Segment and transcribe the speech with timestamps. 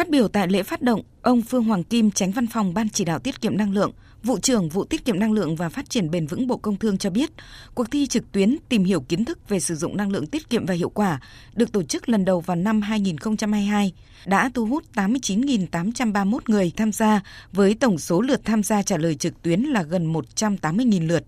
[0.00, 3.04] Phát biểu tại lễ phát động, ông Phương Hoàng Kim, tránh văn phòng Ban chỉ
[3.04, 6.10] đạo tiết kiệm năng lượng, vụ trưởng vụ tiết kiệm năng lượng và phát triển
[6.10, 7.30] bền vững Bộ Công Thương cho biết,
[7.74, 10.66] cuộc thi trực tuyến tìm hiểu kiến thức về sử dụng năng lượng tiết kiệm
[10.66, 11.20] và hiệu quả
[11.54, 13.92] được tổ chức lần đầu vào năm 2022
[14.26, 17.20] đã thu hút 89.831 người tham gia
[17.52, 21.24] với tổng số lượt tham gia trả lời trực tuyến là gần 180.000 lượt.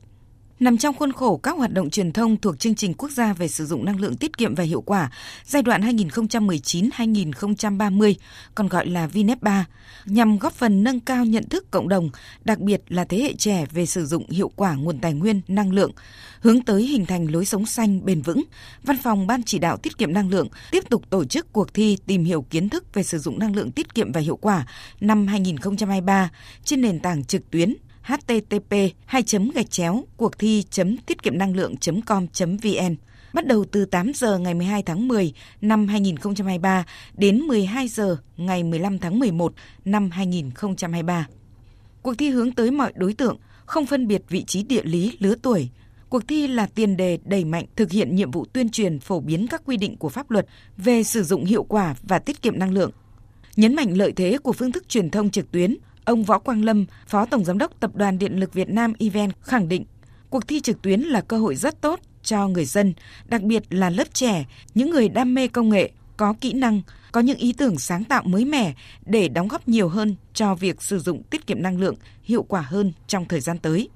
[0.62, 3.48] Nằm trong khuôn khổ các hoạt động truyền thông thuộc chương trình quốc gia về
[3.48, 5.11] sử dụng năng lượng tiết kiệm và hiệu quả
[5.44, 8.14] giai đoạn 2019-2030,
[8.54, 9.66] còn gọi là VNEP 3,
[10.06, 12.11] nhằm góp phần nâng cao nhận thức cộng đồng,
[12.44, 15.72] đặc biệt là thế hệ trẻ về sử dụng hiệu quả nguồn tài nguyên, năng
[15.72, 15.93] lượng,
[16.40, 18.43] hướng tới hình thành lối sống xanh bền vững.
[18.82, 21.99] Văn phòng Ban chỉ đạo tiết kiệm năng lượng tiếp tục tổ chức cuộc thi
[22.07, 24.66] tìm hiểu kiến thức về sử dụng năng lượng tiết kiệm và hiệu quả
[25.00, 26.30] năm 2023
[26.64, 28.74] trên nền tảng trực tuyến http
[29.04, 29.22] 2
[29.54, 31.74] gạch chéo cuộc thi chấm tiết kiệm năng lượng
[32.06, 32.97] com vn
[33.33, 38.64] bắt đầu từ 8 giờ ngày 12 tháng 10 năm 2023 đến 12 giờ ngày
[38.64, 41.27] 15 tháng 11 năm 2023.
[42.02, 45.34] Cuộc thi hướng tới mọi đối tượng, không phân biệt vị trí địa lý, lứa
[45.42, 45.68] tuổi.
[46.08, 49.46] Cuộc thi là tiền đề đẩy mạnh thực hiện nhiệm vụ tuyên truyền phổ biến
[49.50, 50.46] các quy định của pháp luật
[50.77, 52.90] về sử dụng hiệu quả và tiết kiệm năng lượng.
[53.56, 56.84] Nhấn mạnh lợi thế của phương thức truyền thông trực tuyến– Ông Võ Quang Lâm,
[57.06, 59.84] Phó Tổng Giám đốc Tập đoàn Điện lực Việt Nam EVN khẳng định,
[60.31, 62.95] cuộc thi trực tuyến là cơ hội rất tốt cho người dân,
[63.28, 67.20] đặc biệt là lớp trẻ, những người đam mê công nghệ, có kỹ năng, có
[67.20, 68.75] những ý tưởng sáng tạo mới mẻ
[69.06, 72.61] để đóng góp nhiều hơn cho việc sử dụng tiết kiệm năng lượng hiệu quả
[72.61, 73.89] hơn trong thời gian tới.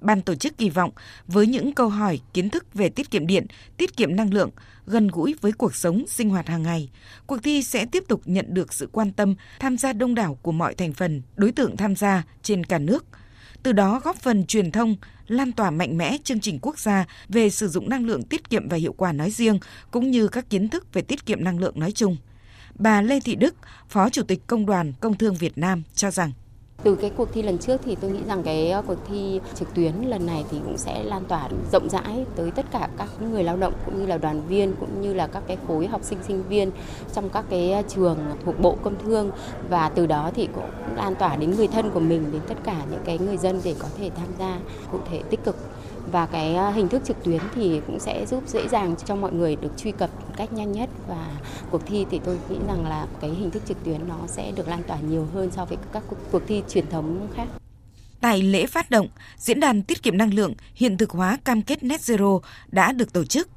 [0.00, 0.90] Ban tổ chức kỳ vọng
[1.26, 4.50] với những câu hỏi, kiến thức về tiết kiệm điện, tiết kiệm năng lượng
[4.86, 6.90] gần gũi với cuộc sống sinh hoạt hàng ngày,
[7.26, 10.52] cuộc thi sẽ tiếp tục nhận được sự quan tâm, tham gia đông đảo của
[10.52, 13.04] mọi thành phần, đối tượng tham gia trên cả nước.
[13.62, 17.50] Từ đó góp phần truyền thông, lan tỏa mạnh mẽ chương trình quốc gia về
[17.50, 19.58] sử dụng năng lượng tiết kiệm và hiệu quả nói riêng,
[19.90, 22.16] cũng như các kiến thức về tiết kiệm năng lượng nói chung.
[22.74, 23.54] Bà Lê Thị Đức,
[23.88, 26.32] Phó Chủ tịch Công đoàn Công thương Việt Nam cho rằng
[26.86, 29.74] từ cái cuộc thi lần trước thì tôi nghĩ rằng cái ờ, cuộc thi trực
[29.74, 33.44] tuyến lần này thì cũng sẽ lan tỏa rộng rãi tới tất cả các người
[33.44, 36.18] lao động cũng như là đoàn viên cũng như là các cái khối học sinh
[36.26, 36.70] sinh viên
[37.12, 39.30] trong các cái ờ, trường thuộc Bộ Công Thương.
[39.70, 42.82] Và từ đó thì cũng lan tỏa đến người thân của mình, đến tất cả
[42.90, 44.58] những cái người dân để có thể tham gia
[44.92, 45.56] cụ thể tích cực.
[46.12, 49.32] Và cái ờ, hình thức trực tuyến thì cũng sẽ giúp dễ dàng cho mọi
[49.32, 51.30] người được truy cập một cách nhanh nhất và
[51.70, 54.68] cuộc thi thì tôi nghĩ rằng là cái hình thức trực tuyến nó sẽ được
[54.68, 56.02] lan tỏa nhiều hơn so với các
[56.32, 57.46] cuộc thi truyền thống khác.
[58.20, 61.82] Tại lễ phát động, diễn đàn tiết kiệm năng lượng hiện thực hóa cam kết
[61.82, 63.48] net zero đã được tổ chức.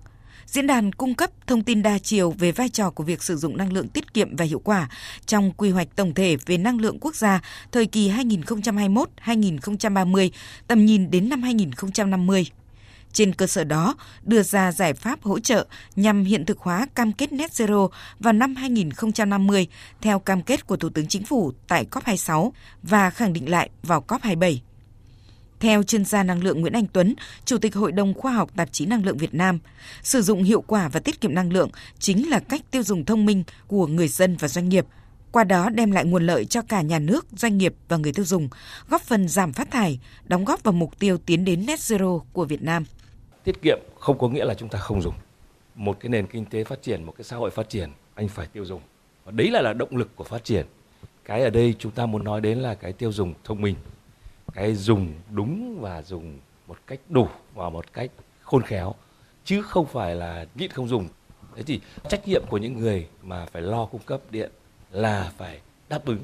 [0.46, 3.58] Diễn đàn cung cấp thông tin đa chiều về vai trò của việc sử dụng
[3.58, 4.90] năng lượng tiết kiệm và hiệu quả
[5.26, 7.42] trong quy hoạch tổng thể về năng lượng quốc gia
[7.72, 10.30] thời kỳ 2021-2030,
[10.68, 12.46] tầm nhìn đến năm 2050.
[13.14, 17.12] Trên cơ sở đó, đưa ra giải pháp hỗ trợ nhằm hiện thực hóa cam
[17.12, 17.90] kết net zero
[18.20, 19.68] vào năm 2050
[20.02, 22.52] theo cam kết của Thủ tướng Chính phủ tại COP26
[22.84, 24.58] và khẳng định lại vào COP27.
[25.60, 27.16] Theo chuyên gia năng lượng Nguyễn Anh Tuấn,
[27.46, 29.60] Chủ tịch Hội đồng Khoa học Tạp chí Năng lượng Việt Nam,
[30.04, 31.70] sử dụng hiệu quả và tiết kiệm năng lượng
[32.00, 34.86] chính là cách tiêu dùng thông minh của người dân và doanh nghiệp,
[35.32, 38.26] qua đó đem lại nguồn lợi cho cả nhà nước, doanh nghiệp và người tiêu
[38.26, 38.50] dùng,
[38.90, 42.46] góp phần giảm phát thải, đóng góp vào mục tiêu tiến đến net zero của
[42.46, 42.86] Việt Nam.
[43.44, 45.16] Tiết kiệm không có nghĩa là chúng ta không dùng.
[45.76, 48.48] Một cái nền kinh tế phát triển, một cái xã hội phát triển, anh phải
[48.48, 48.82] tiêu dùng.
[49.26, 50.66] Và đấy là là động lực của phát triển.
[51.26, 53.76] Cái ở đây chúng ta muốn nói đến là cái tiêu dùng thông minh
[54.54, 58.12] cái dùng đúng và dùng một cách đủ và một cách
[58.42, 58.96] khôn khéo
[59.46, 61.08] chứ không phải là nhịn không dùng
[61.56, 64.52] thế thì trách nhiệm của những người mà phải lo cung cấp điện
[64.92, 66.20] là phải đáp ứng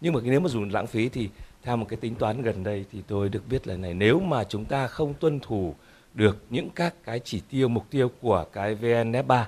[0.00, 1.28] nhưng mà nếu mà dùng lãng phí thì
[1.62, 4.44] theo một cái tính toán gần đây thì tôi được biết là này nếu mà
[4.44, 5.74] chúng ta không tuân thủ
[6.14, 9.44] được những các cái chỉ tiêu mục tiêu của cái VNF3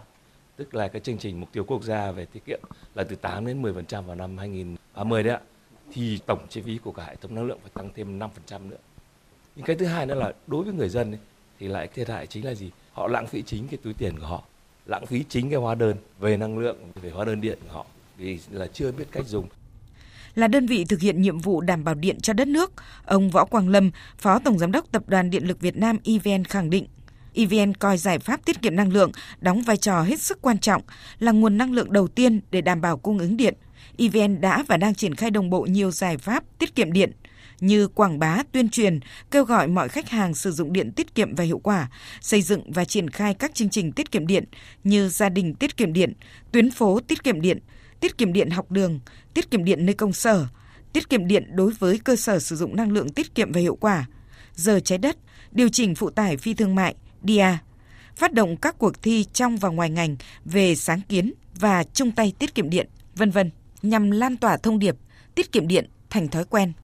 [0.56, 2.60] tức là cái chương trình mục tiêu quốc gia về tiết kiệm
[2.94, 5.40] là từ 8 đến 10% vào năm 2030 đấy ạ
[5.92, 8.28] thì tổng chi phí của cả hệ thống năng lượng phải tăng thêm 5%
[8.68, 8.76] nữa.
[9.56, 11.20] Nhưng cái thứ hai nữa là đối với người dân ấy,
[11.58, 12.70] thì lại thiệt hại chính là gì?
[12.92, 14.44] Họ lãng phí chính cái túi tiền của họ,
[14.86, 17.86] lãng phí chính cái hóa đơn về năng lượng, về hóa đơn điện của họ
[18.16, 19.48] vì là chưa biết cách dùng
[20.34, 22.72] là đơn vị thực hiện nhiệm vụ đảm bảo điện cho đất nước,
[23.04, 26.44] ông Võ Quang Lâm, Phó Tổng Giám đốc Tập đoàn Điện lực Việt Nam EVN
[26.44, 26.86] khẳng định,
[27.34, 30.82] EVN coi giải pháp tiết kiệm năng lượng đóng vai trò hết sức quan trọng,
[31.18, 33.54] là nguồn năng lượng đầu tiên để đảm bảo cung ứng điện–
[34.00, 37.12] EVN đã và đang triển khai đồng bộ nhiều giải pháp tiết kiệm điện
[37.60, 39.00] như quảng bá, tuyên truyền,
[39.30, 41.88] kêu gọi mọi khách hàng sử dụng điện tiết kiệm và hiệu quả,
[42.20, 44.44] xây dựng và triển khai các chương trình tiết kiệm điện
[44.84, 46.12] như gia đình tiết kiệm điện,
[46.52, 47.58] tuyến phố tiết kiệm điện,
[48.00, 49.00] tiết kiệm điện học đường,
[49.34, 50.46] tiết kiệm điện nơi công sở,
[50.92, 53.76] tiết kiệm điện đối với cơ sở sử dụng năng lượng tiết kiệm và hiệu
[53.80, 54.06] quả,
[54.54, 55.16] giờ trái đất,
[55.52, 57.58] điều chỉnh phụ tải phi thương mại, DIA,
[58.16, 62.32] phát động các cuộc thi trong và ngoài ngành về sáng kiến và chung tay
[62.38, 63.50] tiết kiệm điện, vân vân.
[63.82, 64.96] nhằm lan tỏa thông điệp
[65.34, 66.72] tiết kiệm điện thành thói quen.